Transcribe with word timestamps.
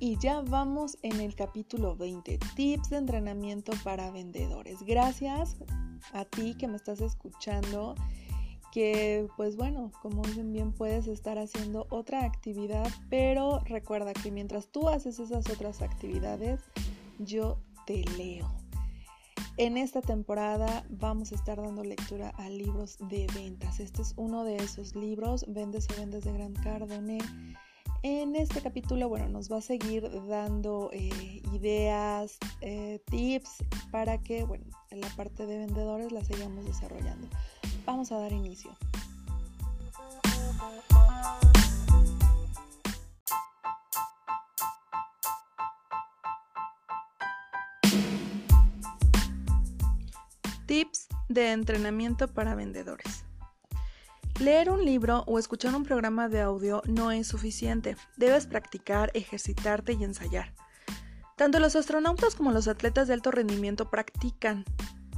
y 0.00 0.16
ya 0.18 0.42
vamos 0.42 0.96
en 1.02 1.20
el 1.20 1.34
capítulo 1.34 1.96
20, 1.96 2.38
tips 2.54 2.90
de 2.90 2.98
entrenamiento 2.98 3.72
para 3.82 4.10
vendedores. 4.10 4.82
Gracias 4.82 5.56
a 6.12 6.24
ti 6.24 6.54
que 6.54 6.68
me 6.68 6.76
estás 6.76 7.00
escuchando, 7.00 7.96
que 8.72 9.26
pues 9.36 9.56
bueno, 9.56 9.90
como 10.00 10.22
dicen 10.22 10.52
bien, 10.52 10.72
puedes 10.72 11.08
estar 11.08 11.38
haciendo 11.38 11.86
otra 11.90 12.24
actividad, 12.24 12.88
pero 13.10 13.58
recuerda 13.60 14.12
que 14.12 14.30
mientras 14.30 14.68
tú 14.68 14.88
haces 14.88 15.18
esas 15.18 15.48
otras 15.50 15.82
actividades, 15.82 16.60
yo 17.18 17.58
te 17.86 18.04
leo. 18.16 18.48
En 19.56 19.76
esta 19.76 20.00
temporada 20.00 20.84
vamos 20.88 21.32
a 21.32 21.34
estar 21.34 21.60
dando 21.60 21.82
lectura 21.82 22.28
a 22.36 22.48
libros 22.48 22.96
de 23.08 23.26
ventas. 23.34 23.80
Este 23.80 24.02
es 24.02 24.14
uno 24.16 24.44
de 24.44 24.56
esos 24.56 24.94
libros, 24.94 25.44
Vendes 25.48 25.88
o 25.90 26.00
Vendes 26.00 26.22
de 26.22 26.32
Gran 26.32 26.52
Cardone 26.52 27.18
en 28.02 28.36
este 28.36 28.60
capítulo, 28.60 29.08
bueno, 29.08 29.28
nos 29.28 29.50
va 29.50 29.58
a 29.58 29.60
seguir 29.60 30.08
dando 30.28 30.90
eh, 30.92 31.42
ideas, 31.52 32.38
eh, 32.60 33.00
tips 33.06 33.64
para 33.90 34.18
que, 34.18 34.44
bueno, 34.44 34.64
en 34.90 35.00
la 35.00 35.08
parte 35.10 35.46
de 35.46 35.58
vendedores 35.58 36.12
la 36.12 36.24
sigamos 36.24 36.64
desarrollando. 36.64 37.28
Vamos 37.84 38.12
a 38.12 38.18
dar 38.18 38.32
inicio. 38.32 38.70
Tips 50.66 51.08
de 51.28 51.52
entrenamiento 51.52 52.28
para 52.28 52.54
vendedores. 52.54 53.27
Leer 54.40 54.70
un 54.70 54.84
libro 54.84 55.24
o 55.26 55.40
escuchar 55.40 55.74
un 55.74 55.82
programa 55.82 56.28
de 56.28 56.40
audio 56.40 56.80
no 56.86 57.10
es 57.10 57.26
suficiente. 57.26 57.96
Debes 58.16 58.46
practicar, 58.46 59.10
ejercitarte 59.14 59.94
y 59.94 60.04
ensayar. 60.04 60.54
Tanto 61.34 61.58
los 61.58 61.74
astronautas 61.74 62.36
como 62.36 62.52
los 62.52 62.68
atletas 62.68 63.08
de 63.08 63.14
alto 63.14 63.32
rendimiento 63.32 63.90
practican, 63.90 64.64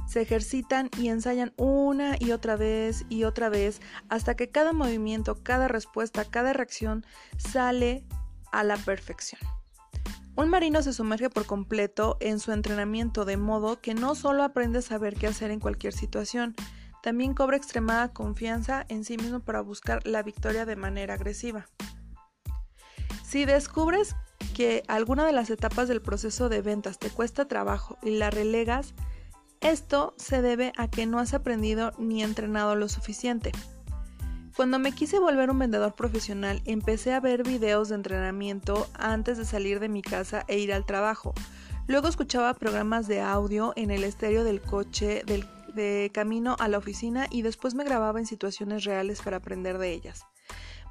se 0.07 0.21
ejercitan 0.21 0.89
y 0.97 1.09
ensayan 1.09 1.53
una 1.55 2.15
y 2.19 2.31
otra 2.31 2.55
vez 2.55 3.05
y 3.09 3.23
otra 3.23 3.49
vez 3.49 3.79
hasta 4.09 4.35
que 4.35 4.49
cada 4.49 4.73
movimiento, 4.73 5.43
cada 5.43 5.67
respuesta, 5.67 6.25
cada 6.25 6.51
reacción 6.51 7.05
sale 7.37 8.03
a 8.51 8.63
la 8.63 8.75
perfección. 8.75 9.39
Un 10.35 10.49
marino 10.49 10.81
se 10.81 10.93
sumerge 10.93 11.29
por 11.29 11.45
completo 11.45 12.17
en 12.21 12.39
su 12.39 12.51
entrenamiento 12.53 13.23
de 13.23 13.37
modo 13.37 13.81
que 13.81 13.93
no 13.93 14.15
solo 14.15 14.43
aprende 14.43 14.79
a 14.79 14.81
saber 14.81 15.15
qué 15.15 15.27
hacer 15.27 15.51
en 15.51 15.59
cualquier 15.59 15.93
situación, 15.93 16.55
también 17.01 17.33
cobra 17.33 17.57
extremada 17.57 18.13
confianza 18.13 18.85
en 18.89 19.03
sí 19.03 19.17
mismo 19.17 19.39
para 19.39 19.61
buscar 19.61 20.05
la 20.05 20.23
victoria 20.23 20.65
de 20.65 20.75
manera 20.75 21.15
agresiva. 21.15 21.67
Si 23.25 23.45
descubres 23.45 24.15
que 24.53 24.83
alguna 24.87 25.25
de 25.25 25.31
las 25.31 25.49
etapas 25.49 25.87
del 25.87 26.01
proceso 26.01 26.49
de 26.49 26.61
ventas 26.61 26.99
te 26.99 27.09
cuesta 27.09 27.47
trabajo 27.47 27.97
y 28.01 28.11
la 28.11 28.29
relegas, 28.29 28.93
esto 29.61 30.13
se 30.17 30.41
debe 30.41 30.73
a 30.77 30.89
que 30.89 31.05
no 31.05 31.19
has 31.19 31.33
aprendido 31.33 31.93
ni 31.97 32.23
entrenado 32.23 32.75
lo 32.75 32.89
suficiente. 32.89 33.51
Cuando 34.55 34.79
me 34.79 34.91
quise 34.91 35.17
volver 35.19 35.49
un 35.49 35.59
vendedor 35.59 35.95
profesional, 35.95 36.61
empecé 36.65 37.13
a 37.13 37.19
ver 37.19 37.43
videos 37.43 37.89
de 37.89 37.95
entrenamiento 37.95 38.87
antes 38.93 39.37
de 39.37 39.45
salir 39.45 39.79
de 39.79 39.87
mi 39.87 40.01
casa 40.01 40.43
e 40.47 40.59
ir 40.59 40.73
al 40.73 40.85
trabajo. 40.85 41.33
Luego 41.87 42.07
escuchaba 42.07 42.53
programas 42.53 43.07
de 43.07 43.21
audio 43.21 43.73
en 43.75 43.91
el 43.91 44.03
estéreo 44.03 44.43
del 44.43 44.61
coche 44.61 45.23
del 45.25 45.47
de 45.73 46.11
camino 46.13 46.55
a 46.59 46.67
la 46.67 46.77
oficina 46.77 47.27
y 47.29 47.41
después 47.41 47.73
me 47.75 47.83
grababa 47.83 48.19
en 48.19 48.25
situaciones 48.25 48.83
reales 48.83 49.21
para 49.21 49.37
aprender 49.37 49.77
de 49.77 49.91
ellas. 49.91 50.25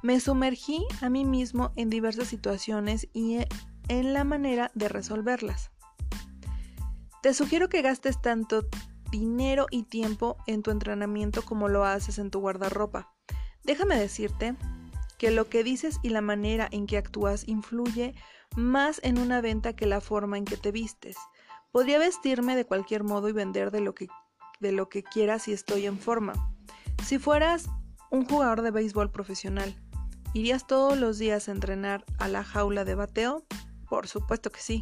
Me 0.03 0.19
sumergí 0.19 0.85
a 1.01 1.09
mí 1.09 1.25
mismo 1.25 1.71
en 1.75 1.89
diversas 1.89 2.27
situaciones 2.27 3.07
y 3.13 3.39
en 3.87 4.13
la 4.13 4.23
manera 4.23 4.71
de 4.73 4.89
resolverlas. 4.89 5.71
Te 7.21 7.33
sugiero 7.33 7.69
que 7.69 7.83
gastes 7.83 8.19
tanto 8.19 8.65
dinero 9.11 9.67
y 9.69 9.83
tiempo 9.83 10.37
en 10.47 10.63
tu 10.63 10.71
entrenamiento 10.71 11.43
como 11.43 11.69
lo 11.69 11.85
haces 11.85 12.17
en 12.17 12.31
tu 12.31 12.39
guardarropa. 12.39 13.13
Déjame 13.63 13.99
decirte 13.99 14.55
que 15.19 15.29
lo 15.29 15.47
que 15.47 15.63
dices 15.63 15.99
y 16.01 16.09
la 16.09 16.21
manera 16.21 16.67
en 16.71 16.87
que 16.87 16.97
actúas 16.97 17.47
influye 17.47 18.15
más 18.55 18.99
en 19.03 19.19
una 19.19 19.39
venta 19.39 19.75
que 19.75 19.85
la 19.85 20.01
forma 20.01 20.37
en 20.37 20.45
que 20.45 20.57
te 20.57 20.71
vistes. 20.71 21.15
Podría 21.71 21.99
vestirme 21.99 22.55
de 22.55 22.65
cualquier 22.65 23.03
modo 23.03 23.29
y 23.29 23.33
vender 23.33 23.69
de 23.69 23.81
lo 23.81 23.93
que 23.93 24.07
de 24.61 24.71
lo 24.71 24.87
que 24.87 25.03
quieras 25.03 25.43
si 25.43 25.53
estoy 25.53 25.85
en 25.85 25.99
forma. 25.99 26.33
Si 27.03 27.19
fueras 27.19 27.67
un 28.09 28.25
jugador 28.25 28.61
de 28.61 28.71
béisbol 28.71 29.11
profesional, 29.11 29.75
¿irías 30.33 30.67
todos 30.67 30.97
los 30.97 31.17
días 31.17 31.49
a 31.49 31.51
entrenar 31.51 32.05
a 32.19 32.27
la 32.27 32.43
jaula 32.43 32.85
de 32.85 32.95
bateo? 32.95 33.43
Por 33.89 34.07
supuesto 34.07 34.51
que 34.51 34.61
sí. 34.61 34.81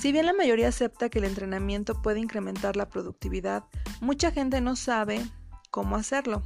Si 0.00 0.12
bien 0.12 0.26
la 0.26 0.34
mayoría 0.34 0.68
acepta 0.68 1.08
que 1.08 1.18
el 1.18 1.24
entrenamiento 1.24 2.00
puede 2.02 2.20
incrementar 2.20 2.76
la 2.76 2.88
productividad, 2.88 3.64
mucha 4.00 4.30
gente 4.30 4.60
no 4.60 4.76
sabe 4.76 5.24
cómo 5.70 5.96
hacerlo. 5.96 6.42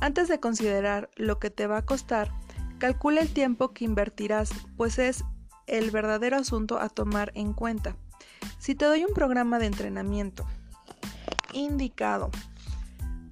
Antes 0.00 0.28
de 0.28 0.40
considerar 0.40 1.10
lo 1.16 1.38
que 1.38 1.50
te 1.50 1.66
va 1.66 1.78
a 1.78 1.84
costar, 1.84 2.30
calcula 2.78 3.22
el 3.22 3.32
tiempo 3.32 3.72
que 3.72 3.84
invertirás, 3.84 4.50
pues 4.76 4.98
es 4.98 5.24
el 5.66 5.90
verdadero 5.90 6.36
asunto 6.36 6.78
a 6.78 6.88
tomar 6.88 7.32
en 7.34 7.54
cuenta. 7.54 7.96
Si 8.58 8.74
te 8.74 8.84
doy 8.84 9.04
un 9.04 9.14
programa 9.14 9.58
de 9.58 9.66
entrenamiento 9.66 10.46
indicado. 11.56 12.30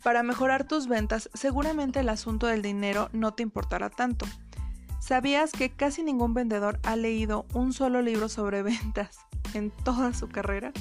Para 0.03 0.23
mejorar 0.23 0.65
tus 0.65 0.87
ventas, 0.87 1.31
seguramente 1.33 2.01
el 2.01 2.09
asunto 2.09 2.47
del 2.47 2.63
dinero 2.63 3.09
no 3.13 3.33
te 3.35 3.43
importará 3.43 3.89
tanto. 3.89 4.27
¿Sabías 5.01 5.53
que 5.53 5.71
casi 5.71 6.03
ningún 6.03 6.35
vendedor 6.35 6.81
ha 6.83 6.97
leído 6.97 7.47
un 7.55 7.73
solo 7.73 8.03
libro 8.03 8.29
sobre 8.29 8.63
ventas 8.63 9.19
en 9.55 9.71
toda 9.71 10.13
su 10.15 10.29
carrera? 10.29 10.73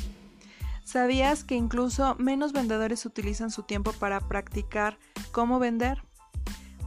¿Sabías 0.83 1.43
que 1.43 1.55
incluso 1.55 2.15
menos 2.19 2.51
vendedores 2.51 3.05
utilizan 3.05 3.51
su 3.51 3.63
tiempo 3.63 3.93
para 3.93 4.19
practicar 4.19 4.97
cómo 5.31 5.59
vender? 5.59 6.03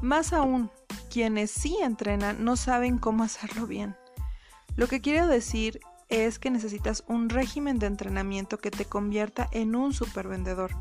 Más 0.03 0.33
aún, 0.33 0.71
quienes 1.11 1.51
sí 1.51 1.79
entrenan 1.83 2.45
no 2.45 2.57
saben 2.57 2.99
cómo 2.99 3.23
hacerlo 3.23 3.67
bien. 3.67 3.97
Lo 4.77 4.89
que 4.89 5.01
quiero 5.01 5.27
decir 5.27 5.81
es 6.09 6.39
que 6.39 6.51
necesitas 6.51 7.05
un 7.09 7.29
régimen 7.29 7.79
de 7.79 7.87
entrenamiento 7.87 8.59
que 8.59 8.71
te 8.71 8.85
convierta 8.85 9.49
en 9.53 9.75
un 9.75 9.93
supervendedor. 9.93 10.73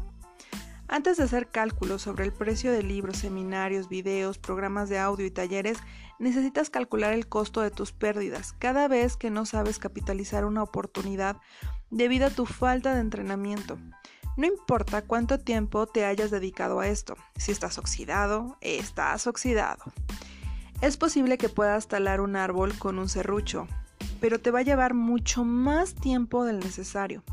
Antes 0.88 1.18
de 1.18 1.24
hacer 1.24 1.48
cálculos 1.50 2.04
sobre 2.04 2.26
el 2.26 2.32
precio 2.32 2.72
de 2.72 2.84
libros, 2.84 3.18
seminarios, 3.18 3.90
videos, 3.90 4.38
programas 4.38 4.88
de 4.88 5.00
audio 5.00 5.26
y 5.26 5.32
talleres, 5.32 5.80
necesitas 6.20 6.70
calcular 6.70 7.14
el 7.14 7.28
costo 7.28 7.62
de 7.62 7.72
tus 7.72 7.92
pérdidas 7.92 8.54
cada 8.54 8.88
vez 8.88 9.18
que 9.18 9.32
no 9.32 9.48
sabes 9.48 9.80
capitalizar 9.80 10.46
una 10.46 10.62
oportunidad 10.62 11.38
debido 11.90 12.28
a 12.28 12.30
tu 12.30 12.46
falta 12.46 12.94
de 12.94 13.02
entrenamiento. 13.02 13.80
No 14.38 14.46
importa 14.46 15.02
cuánto 15.02 15.40
tiempo 15.40 15.88
te 15.88 16.06
hayas 16.06 16.30
dedicado 16.30 16.80
a 16.80 16.88
esto, 16.88 17.16
si 17.38 17.52
estás 17.52 17.78
oxidado, 17.78 18.58
estás 18.62 19.28
oxidado. 19.28 19.86
Es 20.82 20.98
posible 20.98 21.38
que 21.38 21.50
puedas 21.50 21.88
talar 21.88 22.22
un 22.22 22.36
árbol 22.36 22.78
con 22.78 23.00
un 23.00 23.08
serrucho, 23.08 23.68
pero 24.20 24.40
te 24.40 24.52
va 24.52 24.60
a 24.60 24.64
llevar 24.64 24.94
mucho 24.94 25.44
más 25.44 25.96
tiempo 25.96 26.46
del 26.46 26.60
necesario. 26.60 27.24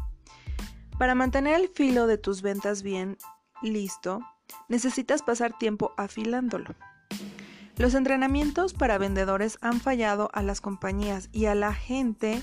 Para 0.99 1.15
mantener 1.15 1.61
el 1.61 1.69
filo 1.69 2.07
de 2.07 2.19
tus 2.19 2.43
ventas 2.43 2.83
bien 2.83 3.19
listo, 3.63 4.21
necesitas 4.69 5.23
pasar 5.23 5.57
tiempo 5.59 5.93
afilándolo. 5.97 6.75
Los 7.77 7.95
entrenamientos 7.95 8.75
para 8.75 8.99
vendedores 8.99 9.59
han 9.63 9.81
fallado 9.81 10.31
a 10.33 10.43
las 10.43 10.61
compañías 10.61 11.29
y 11.33 11.47
a 11.47 11.55
la 11.55 11.73
gente 11.73 12.43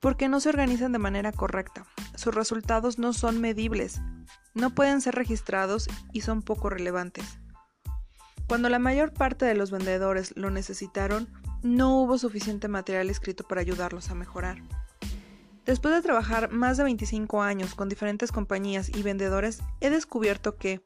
porque 0.00 0.28
no 0.28 0.40
se 0.40 0.50
organizan 0.50 0.92
de 0.92 0.98
manera 0.98 1.32
correcta. 1.32 1.86
Sus 2.14 2.34
resultados 2.34 2.98
no 2.98 3.12
son 3.12 3.40
medibles, 3.40 4.00
no 4.54 4.70
pueden 4.70 5.00
ser 5.00 5.14
registrados 5.14 5.88
y 6.12 6.20
son 6.20 6.42
poco 6.42 6.70
relevantes. 6.70 7.38
Cuando 8.46 8.68
la 8.68 8.78
mayor 8.78 9.12
parte 9.12 9.44
de 9.44 9.54
los 9.54 9.70
vendedores 9.70 10.36
lo 10.36 10.50
necesitaron, 10.50 11.28
no 11.66 12.00
hubo 12.00 12.16
suficiente 12.16 12.68
material 12.68 13.10
escrito 13.10 13.44
para 13.46 13.60
ayudarlos 13.60 14.10
a 14.10 14.14
mejorar. 14.14 14.62
Después 15.64 15.94
de 15.94 16.02
trabajar 16.02 16.52
más 16.52 16.76
de 16.76 16.84
25 16.84 17.42
años 17.42 17.74
con 17.74 17.88
diferentes 17.88 18.30
compañías 18.30 18.88
y 18.88 19.02
vendedores, 19.02 19.60
he 19.80 19.90
descubierto 19.90 20.56
que, 20.56 20.80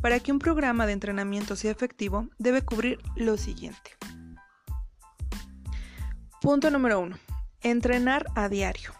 para 0.00 0.20
que 0.20 0.30
un 0.30 0.38
programa 0.38 0.86
de 0.86 0.92
entrenamiento 0.92 1.56
sea 1.56 1.72
efectivo, 1.72 2.28
debe 2.38 2.62
cubrir 2.62 3.00
lo 3.16 3.36
siguiente. 3.36 3.96
Punto 6.40 6.70
número 6.70 7.00
1. 7.00 7.18
Entrenar 7.62 8.26
a 8.36 8.48
diario. 8.48 8.92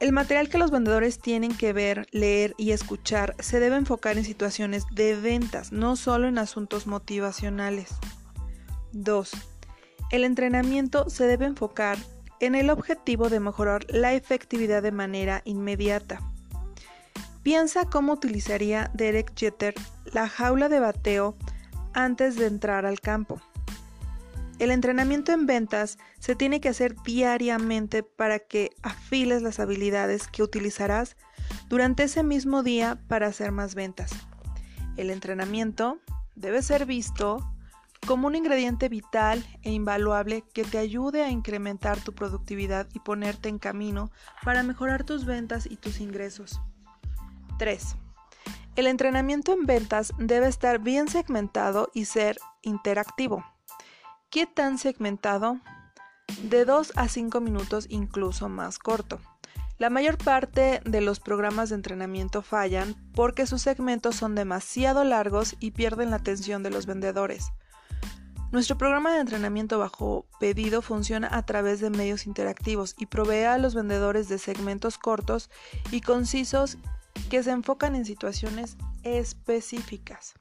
El 0.00 0.12
material 0.12 0.48
que 0.48 0.58
los 0.58 0.70
vendedores 0.70 1.18
tienen 1.18 1.56
que 1.56 1.72
ver, 1.72 2.06
leer 2.12 2.54
y 2.56 2.70
escuchar 2.70 3.34
se 3.40 3.58
debe 3.58 3.76
enfocar 3.76 4.16
en 4.16 4.24
situaciones 4.24 4.84
de 4.92 5.16
ventas, 5.16 5.72
no 5.72 5.96
solo 5.96 6.28
en 6.28 6.38
asuntos 6.38 6.86
motivacionales. 6.86 7.96
2. 8.92 9.57
El 10.10 10.24
entrenamiento 10.24 11.10
se 11.10 11.26
debe 11.26 11.46
enfocar 11.46 11.98
en 12.40 12.54
el 12.54 12.70
objetivo 12.70 13.28
de 13.28 13.40
mejorar 13.40 13.84
la 13.88 14.14
efectividad 14.14 14.82
de 14.82 14.92
manera 14.92 15.42
inmediata. 15.44 16.20
Piensa 17.42 17.84
cómo 17.86 18.14
utilizaría 18.14 18.90
Derek 18.94 19.32
Jeter 19.36 19.74
la 20.12 20.28
jaula 20.28 20.68
de 20.68 20.80
bateo 20.80 21.36
antes 21.92 22.36
de 22.36 22.46
entrar 22.46 22.86
al 22.86 23.00
campo. 23.00 23.40
El 24.58 24.70
entrenamiento 24.70 25.32
en 25.32 25.46
ventas 25.46 25.98
se 26.18 26.34
tiene 26.34 26.60
que 26.60 26.68
hacer 26.68 26.96
diariamente 27.04 28.02
para 28.02 28.38
que 28.38 28.70
afiles 28.82 29.42
las 29.42 29.60
habilidades 29.60 30.26
que 30.26 30.42
utilizarás 30.42 31.16
durante 31.68 32.04
ese 32.04 32.22
mismo 32.22 32.62
día 32.62 32.98
para 33.08 33.28
hacer 33.28 33.52
más 33.52 33.74
ventas. 33.74 34.10
El 34.96 35.10
entrenamiento 35.10 35.98
debe 36.34 36.62
ser 36.62 36.86
visto 36.86 37.38
como 38.06 38.26
un 38.26 38.34
ingrediente 38.34 38.88
vital 38.88 39.44
e 39.62 39.70
invaluable 39.70 40.44
que 40.54 40.64
te 40.64 40.78
ayude 40.78 41.22
a 41.22 41.30
incrementar 41.30 42.00
tu 42.00 42.14
productividad 42.14 42.88
y 42.94 43.00
ponerte 43.00 43.48
en 43.48 43.58
camino 43.58 44.10
para 44.44 44.62
mejorar 44.62 45.04
tus 45.04 45.24
ventas 45.24 45.66
y 45.66 45.76
tus 45.76 46.00
ingresos. 46.00 46.60
3. 47.58 47.96
El 48.76 48.86
entrenamiento 48.86 49.52
en 49.52 49.66
ventas 49.66 50.12
debe 50.18 50.46
estar 50.46 50.78
bien 50.78 51.08
segmentado 51.08 51.90
y 51.94 52.04
ser 52.04 52.38
interactivo. 52.62 53.44
¿Qué 54.30 54.46
tan 54.46 54.78
segmentado? 54.78 55.58
De 56.42 56.64
2 56.64 56.92
a 56.94 57.08
5 57.08 57.40
minutos 57.40 57.86
incluso 57.88 58.48
más 58.48 58.78
corto. 58.78 59.18
La 59.78 59.90
mayor 59.90 60.18
parte 60.18 60.80
de 60.84 61.00
los 61.00 61.20
programas 61.20 61.68
de 61.68 61.76
entrenamiento 61.76 62.42
fallan 62.42 62.96
porque 63.14 63.46
sus 63.46 63.62
segmentos 63.62 64.16
son 64.16 64.34
demasiado 64.34 65.04
largos 65.04 65.56
y 65.60 65.70
pierden 65.70 66.10
la 66.10 66.16
atención 66.16 66.62
de 66.62 66.70
los 66.70 66.86
vendedores. 66.86 67.52
Nuestro 68.50 68.78
programa 68.78 69.12
de 69.12 69.20
entrenamiento 69.20 69.78
bajo 69.78 70.26
pedido 70.40 70.80
funciona 70.80 71.28
a 71.30 71.44
través 71.44 71.80
de 71.80 71.90
medios 71.90 72.26
interactivos 72.26 72.94
y 72.96 73.04
provee 73.04 73.44
a 73.44 73.58
los 73.58 73.74
vendedores 73.74 74.28
de 74.28 74.38
segmentos 74.38 74.96
cortos 74.96 75.50
y 75.90 76.00
concisos 76.00 76.78
que 77.28 77.42
se 77.42 77.50
enfocan 77.50 77.94
en 77.94 78.06
situaciones 78.06 78.78
específicas. 79.02 80.32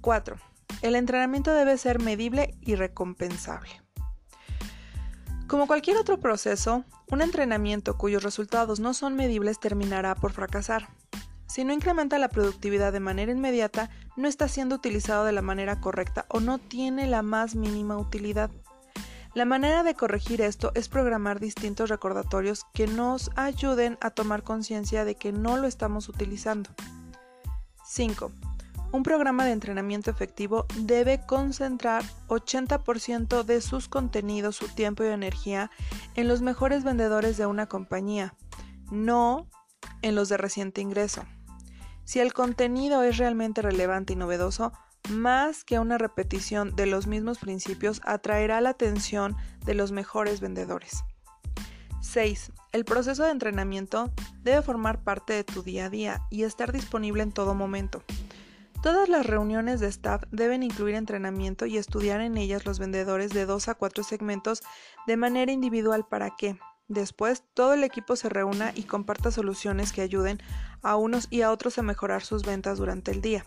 4. 0.00 0.36
El 0.80 0.96
entrenamiento 0.96 1.52
debe 1.52 1.76
ser 1.76 2.00
medible 2.00 2.54
y 2.62 2.76
recompensable. 2.76 3.82
Como 5.46 5.66
cualquier 5.66 5.98
otro 5.98 6.18
proceso, 6.18 6.84
un 7.10 7.20
entrenamiento 7.20 7.98
cuyos 7.98 8.22
resultados 8.22 8.80
no 8.80 8.94
son 8.94 9.16
medibles 9.16 9.60
terminará 9.60 10.14
por 10.14 10.32
fracasar. 10.32 10.88
Si 11.50 11.64
no 11.64 11.72
incrementa 11.72 12.16
la 12.20 12.28
productividad 12.28 12.92
de 12.92 13.00
manera 13.00 13.32
inmediata, 13.32 13.90
no 14.14 14.28
está 14.28 14.46
siendo 14.46 14.76
utilizado 14.76 15.24
de 15.24 15.32
la 15.32 15.42
manera 15.42 15.80
correcta 15.80 16.24
o 16.28 16.38
no 16.38 16.58
tiene 16.58 17.08
la 17.08 17.22
más 17.22 17.56
mínima 17.56 17.98
utilidad. 17.98 18.52
La 19.34 19.44
manera 19.44 19.82
de 19.82 19.94
corregir 19.94 20.42
esto 20.42 20.70
es 20.76 20.88
programar 20.88 21.40
distintos 21.40 21.90
recordatorios 21.90 22.66
que 22.72 22.86
nos 22.86 23.32
ayuden 23.34 23.98
a 24.00 24.10
tomar 24.10 24.44
conciencia 24.44 25.04
de 25.04 25.16
que 25.16 25.32
no 25.32 25.56
lo 25.56 25.66
estamos 25.66 26.08
utilizando. 26.08 26.70
5. 27.84 28.30
Un 28.92 29.02
programa 29.02 29.44
de 29.44 29.50
entrenamiento 29.50 30.08
efectivo 30.08 30.66
debe 30.76 31.26
concentrar 31.26 32.04
80% 32.28 33.42
de 33.42 33.60
sus 33.60 33.88
contenidos, 33.88 34.54
su 34.54 34.68
tiempo 34.68 35.02
y 35.02 35.08
energía 35.08 35.72
en 36.14 36.28
los 36.28 36.42
mejores 36.42 36.84
vendedores 36.84 37.36
de 37.38 37.46
una 37.46 37.66
compañía, 37.66 38.36
no 38.92 39.48
en 40.02 40.14
los 40.14 40.28
de 40.28 40.36
reciente 40.36 40.80
ingreso. 40.80 41.24
Si 42.10 42.18
el 42.18 42.32
contenido 42.32 43.04
es 43.04 43.18
realmente 43.18 43.62
relevante 43.62 44.14
y 44.14 44.16
novedoso, 44.16 44.72
más 45.10 45.62
que 45.62 45.78
una 45.78 45.96
repetición 45.96 46.74
de 46.74 46.86
los 46.86 47.06
mismos 47.06 47.38
principios, 47.38 48.00
atraerá 48.04 48.60
la 48.60 48.70
atención 48.70 49.36
de 49.64 49.74
los 49.74 49.92
mejores 49.92 50.40
vendedores. 50.40 51.04
6. 52.00 52.50
El 52.72 52.84
proceso 52.84 53.22
de 53.22 53.30
entrenamiento 53.30 54.12
debe 54.42 54.60
formar 54.60 55.04
parte 55.04 55.34
de 55.34 55.44
tu 55.44 55.62
día 55.62 55.84
a 55.84 55.88
día 55.88 56.22
y 56.30 56.42
estar 56.42 56.72
disponible 56.72 57.22
en 57.22 57.30
todo 57.30 57.54
momento. 57.54 58.02
Todas 58.82 59.08
las 59.08 59.24
reuniones 59.24 59.78
de 59.78 59.86
staff 59.86 60.24
deben 60.32 60.64
incluir 60.64 60.96
entrenamiento 60.96 61.64
y 61.64 61.76
estudiar 61.76 62.22
en 62.22 62.38
ellas 62.38 62.66
los 62.66 62.80
vendedores 62.80 63.30
de 63.30 63.46
2 63.46 63.68
a 63.68 63.76
4 63.76 64.02
segmentos 64.02 64.62
de 65.06 65.16
manera 65.16 65.52
individual 65.52 66.04
para 66.08 66.34
que, 66.34 66.58
Después, 66.90 67.44
todo 67.54 67.74
el 67.74 67.84
equipo 67.84 68.16
se 68.16 68.28
reúna 68.28 68.72
y 68.74 68.82
comparta 68.82 69.30
soluciones 69.30 69.92
que 69.92 70.02
ayuden 70.02 70.42
a 70.82 70.96
unos 70.96 71.28
y 71.30 71.42
a 71.42 71.52
otros 71.52 71.78
a 71.78 71.82
mejorar 71.82 72.22
sus 72.22 72.42
ventas 72.44 72.78
durante 72.78 73.12
el 73.12 73.20
día. 73.20 73.44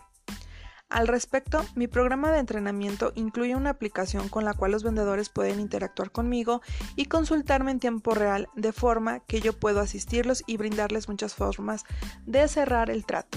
Al 0.88 1.06
respecto, 1.08 1.62
mi 1.74 1.86
programa 1.86 2.32
de 2.32 2.38
entrenamiento 2.38 3.12
incluye 3.14 3.54
una 3.54 3.68
aplicación 3.68 4.30
con 4.30 4.46
la 4.46 4.54
cual 4.54 4.72
los 4.72 4.82
vendedores 4.82 5.28
pueden 5.28 5.60
interactuar 5.60 6.10
conmigo 6.10 6.62
y 6.96 7.04
consultarme 7.04 7.70
en 7.70 7.80
tiempo 7.80 8.14
real 8.14 8.48
de 8.54 8.72
forma 8.72 9.20
que 9.20 9.42
yo 9.42 9.52
puedo 9.52 9.80
asistirlos 9.80 10.42
y 10.46 10.56
brindarles 10.56 11.10
muchas 11.10 11.34
formas 11.34 11.84
de 12.24 12.48
cerrar 12.48 12.88
el 12.88 13.04
trato. 13.04 13.36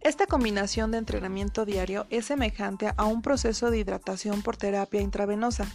Esta 0.00 0.26
combinación 0.26 0.90
de 0.90 0.98
entrenamiento 0.98 1.64
diario 1.64 2.06
es 2.10 2.26
semejante 2.26 2.92
a 2.96 3.04
un 3.04 3.22
proceso 3.22 3.70
de 3.70 3.78
hidratación 3.78 4.42
por 4.42 4.56
terapia 4.56 5.00
intravenosa. 5.00 5.68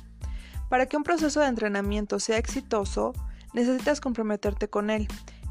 Para 0.67 0.87
que 0.87 0.97
un 0.97 1.03
proceso 1.03 1.39
de 1.39 1.47
entrenamiento 1.47 2.19
sea 2.19 2.37
exitoso, 2.37 3.13
necesitas 3.53 4.01
comprometerte 4.01 4.69
con 4.69 4.89
él. 4.89 5.07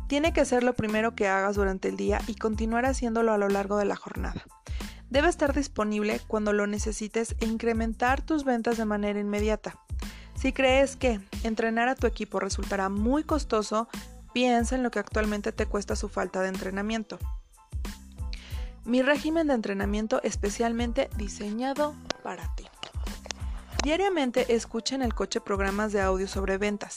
Tiene 0.08 0.32
que 0.32 0.44
ser 0.44 0.62
lo 0.62 0.74
primero 0.74 1.14
que 1.14 1.28
hagas 1.28 1.56
durante 1.56 1.88
el 1.88 1.96
día 1.96 2.20
y 2.26 2.36
continuar 2.36 2.86
haciéndolo 2.86 3.32
a 3.32 3.38
lo 3.38 3.48
largo 3.48 3.76
de 3.76 3.84
la 3.86 3.96
jornada. 3.96 4.44
Debe 5.10 5.28
estar 5.28 5.54
disponible 5.54 6.20
cuando 6.26 6.52
lo 6.52 6.66
necesites 6.66 7.36
e 7.40 7.46
incrementar 7.46 8.22
tus 8.22 8.44
ventas 8.44 8.76
de 8.76 8.84
manera 8.84 9.20
inmediata. 9.20 9.78
Si 10.34 10.52
crees 10.52 10.96
que 10.96 11.20
entrenar 11.44 11.88
a 11.88 11.94
tu 11.94 12.06
equipo 12.06 12.40
resultará 12.40 12.88
muy 12.88 13.24
costoso, 13.24 13.88
piensa 14.32 14.74
en 14.74 14.82
lo 14.82 14.90
que 14.90 14.98
actualmente 14.98 15.52
te 15.52 15.66
cuesta 15.66 15.96
su 15.96 16.08
falta 16.08 16.42
de 16.42 16.48
entrenamiento. 16.48 17.18
Mi 18.84 19.02
régimen 19.02 19.48
de 19.48 19.54
entrenamiento 19.54 20.20
especialmente 20.22 21.08
diseñado 21.16 21.94
para 22.22 22.54
ti. 22.54 22.66
Diariamente 23.82 24.54
escucha 24.54 24.94
en 24.94 25.02
el 25.02 25.14
coche 25.14 25.40
programas 25.40 25.92
de 25.92 26.00
audio 26.00 26.28
sobre 26.28 26.58
ventas. 26.58 26.96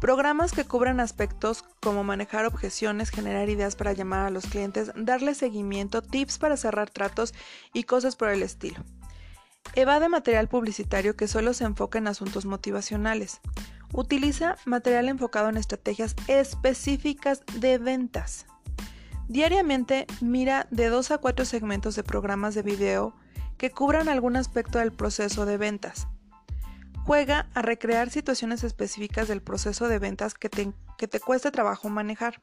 Programas 0.00 0.52
que 0.52 0.64
cubran 0.64 0.98
aspectos 0.98 1.62
como 1.82 2.04
manejar 2.04 2.46
objeciones, 2.46 3.10
generar 3.10 3.50
ideas 3.50 3.76
para 3.76 3.92
llamar 3.92 4.26
a 4.26 4.30
los 4.30 4.46
clientes, 4.46 4.90
darle 4.96 5.34
seguimiento, 5.34 6.00
tips 6.00 6.38
para 6.38 6.56
cerrar 6.56 6.88
tratos 6.88 7.34
y 7.74 7.82
cosas 7.82 8.16
por 8.16 8.30
el 8.30 8.42
estilo. 8.42 8.82
Evade 9.74 10.08
material 10.08 10.48
publicitario 10.48 11.16
que 11.16 11.28
solo 11.28 11.52
se 11.52 11.64
enfoca 11.64 11.98
en 11.98 12.08
asuntos 12.08 12.46
motivacionales. 12.46 13.40
Utiliza 13.92 14.56
material 14.64 15.06
enfocado 15.10 15.50
en 15.50 15.58
estrategias 15.58 16.16
específicas 16.28 17.42
de 17.56 17.76
ventas. 17.76 18.46
Diariamente 19.28 20.06
mira 20.22 20.66
de 20.70 20.88
2 20.88 21.10
a 21.10 21.18
4 21.18 21.44
segmentos 21.44 21.94
de 21.94 22.04
programas 22.04 22.54
de 22.54 22.62
video 22.62 23.14
que 23.58 23.70
cubran 23.70 24.08
algún 24.08 24.36
aspecto 24.36 24.78
del 24.78 24.92
proceso 24.92 25.44
de 25.44 25.58
ventas. 25.58 26.08
Juega 27.04 27.48
a 27.54 27.62
recrear 27.62 28.10
situaciones 28.10 28.62
específicas 28.62 29.26
del 29.28 29.42
proceso 29.42 29.88
de 29.88 29.98
ventas 29.98 30.34
que 30.34 30.48
te, 30.48 30.72
cueste 31.20 31.50
trabajo 31.50 31.88
manejar. 31.88 32.42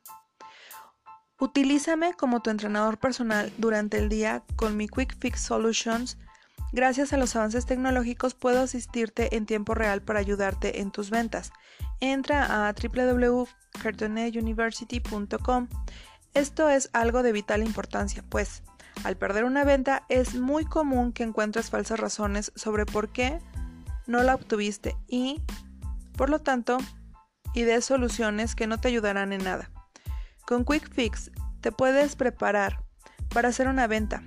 Utilízame 1.40 2.14
como 2.14 2.42
tu 2.42 2.50
entrenador 2.50 2.98
personal 2.98 3.54
durante 3.58 3.98
el 3.98 4.10
día 4.10 4.44
con 4.56 4.76
mi 4.76 4.88
Quick 4.88 5.18
Fix 5.20 5.42
Solutions. 5.42 6.18
Gracias 6.74 7.14
a 7.14 7.18
los 7.18 7.36
avances 7.36 7.66
tecnológicos 7.66 8.34
puedo 8.34 8.62
asistirte 8.62 9.38
en 9.38 9.46
tiempo 9.46 9.76
real 9.76 10.02
para 10.02 10.20
ayudarte 10.20 10.82
en 10.82 10.92
tus 10.92 11.12
ventas. 11.12 11.52
Entra 12.00 12.68
a 12.68 12.74
www.cartoneuniversity.com. 12.74 15.68
Esto 16.34 16.70
es 16.70 16.90
algo 16.94 17.22
de 17.24 17.32
vital 17.32 17.64
importancia, 17.64 18.24
pues 18.28 18.64
al 19.04 19.16
perder 19.16 19.46
una 19.46 19.64
venta 19.64 20.04
es 20.10 20.36
muy 20.36 20.66
común 20.66 21.14
que 21.14 21.24
encuentres 21.24 21.70
falsas 21.70 22.00
razones 22.00 22.52
sobre 22.56 22.86
por 22.86 23.10
qué 23.10 23.40
no 24.08 24.24
la 24.24 24.36
obtuviste 24.36 24.96
y, 25.08 25.42
por 26.16 26.30
lo 26.30 26.40
tanto, 26.40 26.78
ideas 27.54 27.86
soluciones 27.86 28.56
que 28.56 28.68
no 28.68 28.80
te 28.80 28.88
ayudarán 28.88 29.34
en 29.34 29.44
nada. 29.44 29.70
Con 30.46 30.66
Quick 30.66 30.92
Fix 30.92 31.32
te 31.62 31.72
puedes 31.72 32.16
preparar 32.16 32.84
para 33.30 33.50
hacer 33.50 33.68
una 33.68 33.88
venta, 33.88 34.24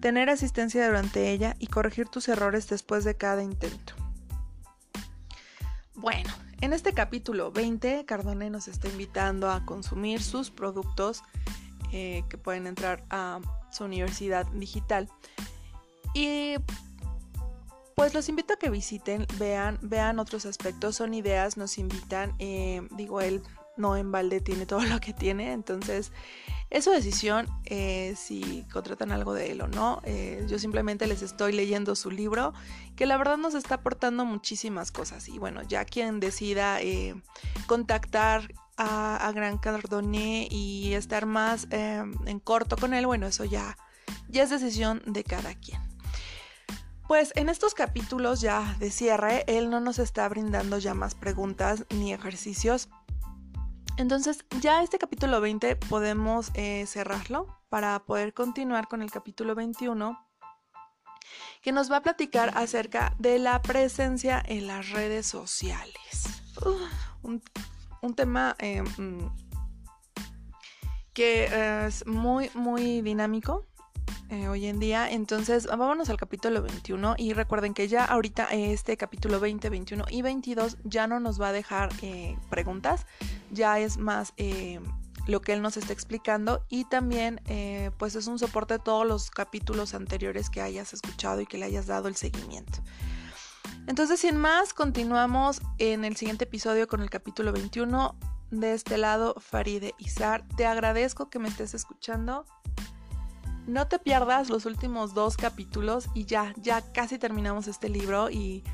tener 0.00 0.30
asistencia 0.30 0.86
durante 0.86 1.30
ella 1.30 1.56
y 1.58 1.66
corregir 1.66 2.08
tus 2.08 2.28
errores 2.28 2.68
después 2.68 3.04
de 3.04 3.16
cada 3.16 3.42
intento. 3.42 3.94
Bueno, 5.94 6.32
en 6.60 6.72
este 6.72 6.92
capítulo 6.92 7.50
20, 7.50 8.04
Cardone 8.04 8.50
nos 8.50 8.68
está 8.68 8.88
invitando 8.88 9.50
a 9.50 9.64
consumir 9.64 10.22
sus 10.22 10.50
productos 10.50 11.22
eh, 11.92 12.24
que 12.28 12.38
pueden 12.38 12.66
entrar 12.66 13.04
a 13.10 13.40
su 13.72 13.84
universidad 13.84 14.46
digital. 14.52 15.08
Y 16.14 16.54
pues 17.98 18.14
los 18.14 18.28
invito 18.28 18.54
a 18.54 18.56
que 18.56 18.70
visiten, 18.70 19.26
vean, 19.40 19.76
vean 19.82 20.20
otros 20.20 20.46
aspectos, 20.46 20.94
son 20.94 21.14
ideas, 21.14 21.56
nos 21.56 21.78
invitan, 21.78 22.32
eh, 22.38 22.86
digo, 22.92 23.20
él 23.20 23.42
no 23.76 23.96
en 23.96 24.12
balde 24.12 24.40
tiene 24.40 24.66
todo 24.66 24.82
lo 24.84 25.00
que 25.00 25.12
tiene, 25.12 25.50
entonces 25.52 26.12
es 26.70 26.84
su 26.84 26.92
decisión 26.92 27.48
eh, 27.64 28.14
si 28.16 28.64
contratan 28.72 29.10
algo 29.10 29.34
de 29.34 29.50
él 29.50 29.62
o 29.62 29.66
no. 29.66 30.00
Eh, 30.04 30.46
yo 30.46 30.60
simplemente 30.60 31.08
les 31.08 31.22
estoy 31.22 31.52
leyendo 31.52 31.96
su 31.96 32.12
libro, 32.12 32.54
que 32.94 33.04
la 33.04 33.16
verdad 33.16 33.36
nos 33.36 33.54
está 33.54 33.74
aportando 33.74 34.24
muchísimas 34.24 34.92
cosas. 34.92 35.28
Y 35.28 35.40
bueno, 35.40 35.62
ya 35.62 35.84
quien 35.84 36.20
decida 36.20 36.78
contactar 37.66 38.54
a, 38.76 39.26
a, 39.26 39.32
Gran 39.32 39.58
Cardone 39.58 40.46
y 40.48 40.92
estar 40.92 41.26
más 41.26 41.66
en 41.72 42.38
corto 42.38 42.76
con 42.76 42.94
él, 42.94 43.06
bueno, 43.06 43.26
eso 43.26 43.44
ya, 43.44 43.76
ya 44.28 44.44
es 44.44 44.50
decisión 44.50 45.02
de 45.04 45.24
cada 45.24 45.52
quien. 45.54 45.97
Pues 47.08 47.32
en 47.36 47.48
estos 47.48 47.72
capítulos 47.72 48.42
ya 48.42 48.76
de 48.80 48.90
cierre, 48.90 49.42
él 49.46 49.70
no 49.70 49.80
nos 49.80 49.98
está 49.98 50.28
brindando 50.28 50.76
ya 50.76 50.92
más 50.92 51.14
preguntas 51.14 51.86
ni 51.88 52.12
ejercicios. 52.12 52.90
Entonces 53.96 54.44
ya 54.60 54.82
este 54.82 54.98
capítulo 54.98 55.40
20 55.40 55.76
podemos 55.76 56.50
eh, 56.52 56.84
cerrarlo 56.86 57.46
para 57.70 57.98
poder 58.04 58.34
continuar 58.34 58.88
con 58.88 59.00
el 59.00 59.10
capítulo 59.10 59.54
21 59.54 60.22
que 61.62 61.72
nos 61.72 61.90
va 61.90 61.96
a 61.96 62.02
platicar 62.02 62.52
acerca 62.54 63.14
de 63.18 63.38
la 63.38 63.62
presencia 63.62 64.42
en 64.46 64.66
las 64.66 64.90
redes 64.90 65.26
sociales. 65.26 66.42
un, 67.22 68.14
tema 68.14 68.54
eh, 68.58 68.82
mm, 68.82 69.30
que 71.14 71.86
es 71.86 72.06
muy, 72.06 72.50
muy 72.52 73.00
dinámico, 73.00 73.66
eh, 74.30 74.48
hoy 74.48 74.66
en 74.66 74.78
día. 74.78 75.10
Entonces, 75.10 75.66
vámonos 75.66 76.10
al 76.10 76.18
capítulo 76.18 76.62
21 76.62 77.14
y 77.16 77.32
recuerden 77.32 77.72
que 77.72 77.88
ya 77.88 78.04
ahorita 78.04 78.44
este 78.52 78.96
capítulo 78.96 79.40
20, 79.40 79.70
21 79.70 80.04
y 80.10 80.22
22 80.22 80.76
ya 80.84 81.06
no 81.06 81.18
nos 81.18 81.40
va 81.40 81.48
a 81.48 81.52
dejar 81.52 81.90
eh, 82.02 82.36
preguntas, 82.50 83.06
ya 83.50 83.78
es 83.78 83.96
más 83.96 84.34
eh, 84.36 84.80
lo 85.26 85.40
que 85.40 85.54
él 85.54 85.62
nos 85.62 85.78
está 85.78 85.92
explicando 85.92 86.64
y 86.68 86.84
también 86.84 87.40
pues 87.98 88.14
es 88.14 88.26
un 88.26 88.38
soporte 88.38 88.74
de 88.74 88.80
todos 88.80 89.06
los 89.06 89.30
capítulos 89.30 89.94
anteriores 89.94 90.50
que 90.50 90.60
hayas 90.60 90.92
escuchado 90.92 91.40
y 91.40 91.46
que 91.46 91.58
le 91.58 91.66
hayas 91.66 91.86
dado 91.86 92.08
el 92.08 92.16
seguimiento. 92.16 92.78
Entonces, 93.86 94.20
sin 94.20 94.36
más, 94.36 94.74
continuamos 94.74 95.62
en 95.78 96.04
el 96.04 96.16
siguiente 96.16 96.44
episodio 96.44 96.86
con 96.86 97.00
el 97.00 97.10
capítulo 97.10 97.52
21. 97.52 98.14
De 98.50 98.72
este 98.72 98.96
lado, 98.98 99.34
Faride 99.38 99.94
Izar, 99.98 100.46
te 100.56 100.66
agradezco 100.66 101.28
que 101.28 101.38
me 101.38 101.48
estés 101.48 101.74
escuchando. 101.74 102.46
No 103.68 103.86
te 103.86 103.98
pierdas 103.98 104.48
los 104.48 104.64
últimos 104.64 105.12
dos 105.12 105.36
capítulos 105.36 106.08
y 106.14 106.24
ya, 106.24 106.54
ya 106.56 106.80
casi 106.80 107.18
terminamos 107.18 107.68
este 107.68 107.90
libro 107.90 108.30
y, 108.30 108.64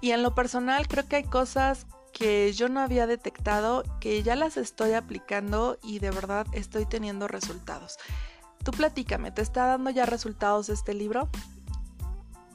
y 0.00 0.12
en 0.12 0.22
lo 0.22 0.36
personal 0.36 0.86
creo 0.86 1.08
que 1.08 1.16
hay 1.16 1.24
cosas 1.24 1.84
que 2.12 2.52
yo 2.52 2.68
no 2.68 2.78
había 2.78 3.08
detectado, 3.08 3.82
que 3.98 4.22
ya 4.22 4.36
las 4.36 4.56
estoy 4.56 4.92
aplicando 4.92 5.78
y 5.82 5.98
de 5.98 6.12
verdad 6.12 6.46
estoy 6.52 6.86
teniendo 6.86 7.26
resultados. 7.26 7.98
Tú 8.62 8.70
platícame, 8.70 9.32
¿te 9.32 9.42
está 9.42 9.66
dando 9.66 9.90
ya 9.90 10.06
resultados 10.06 10.68
este 10.68 10.94
libro? 10.94 11.28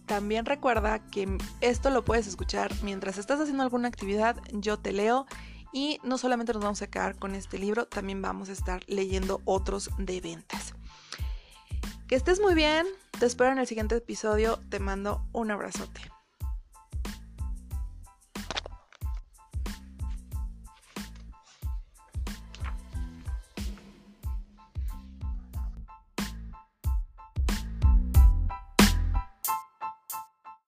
También 0.05 0.45
recuerda 0.45 1.00
que 1.09 1.38
esto 1.59 1.89
lo 1.89 2.05
puedes 2.05 2.25
escuchar 2.25 2.71
mientras 2.83 3.17
estás 3.17 3.41
haciendo 3.41 3.63
alguna 3.63 3.89
actividad, 3.89 4.38
yo 4.53 4.79
te 4.79 4.93
leo 4.93 5.25
y 5.73 6.00
no 6.03 6.17
solamente 6.17 6.53
nos 6.53 6.63
vamos 6.63 6.81
a 6.81 6.88
quedar 6.88 7.17
con 7.17 7.35
este 7.35 7.59
libro, 7.59 7.85
también 7.85 8.21
vamos 8.21 8.47
a 8.47 8.53
estar 8.53 8.81
leyendo 8.88 9.41
otros 9.43 9.89
de 9.97 10.21
ventas. 10.21 10.73
Que 12.13 12.17
estés 12.17 12.39
muy 12.39 12.53
bien, 12.53 12.86
te 13.20 13.25
espero 13.25 13.53
en 13.53 13.58
el 13.58 13.65
siguiente 13.65 13.96
episodio, 13.96 14.60
te 14.70 14.77
mando 14.77 15.25
un 15.34 15.50
abrazote. 15.50 16.00